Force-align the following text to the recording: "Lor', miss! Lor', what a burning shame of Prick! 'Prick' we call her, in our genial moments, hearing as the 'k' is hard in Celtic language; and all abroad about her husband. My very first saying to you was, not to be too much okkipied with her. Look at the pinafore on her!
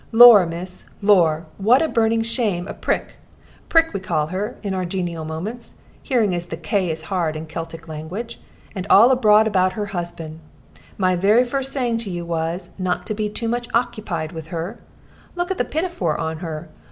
"Lor', 0.11 0.47
miss! 0.47 0.85
Lor', 1.03 1.45
what 1.59 1.79
a 1.83 1.87
burning 1.87 2.23
shame 2.23 2.67
of 2.67 2.81
Prick! 2.81 3.17
'Prick' 3.69 3.93
we 3.93 3.99
call 3.99 4.25
her, 4.33 4.57
in 4.63 4.73
our 4.73 4.83
genial 4.83 5.25
moments, 5.25 5.73
hearing 6.01 6.33
as 6.33 6.47
the 6.47 6.57
'k' 6.57 6.89
is 6.89 7.03
hard 7.13 7.35
in 7.35 7.45
Celtic 7.45 7.87
language; 7.87 8.41
and 8.73 8.87
all 8.89 9.11
abroad 9.11 9.45
about 9.45 9.73
her 9.73 9.85
husband. 9.93 10.39
My 10.97 11.15
very 11.15 11.43
first 11.43 11.71
saying 11.71 11.99
to 11.99 12.09
you 12.09 12.25
was, 12.25 12.71
not 12.79 13.05
to 13.05 13.13
be 13.13 13.29
too 13.29 13.47
much 13.47 13.67
okkipied 13.75 14.31
with 14.31 14.47
her. 14.47 14.79
Look 15.35 15.51
at 15.51 15.59
the 15.59 15.65
pinafore 15.65 16.17
on 16.19 16.39
her! 16.39 16.69